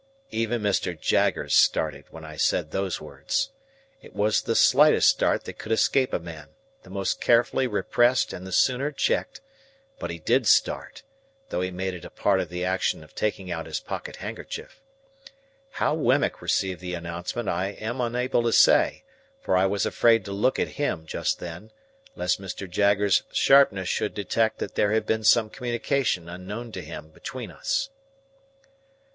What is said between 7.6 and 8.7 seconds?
repressed and the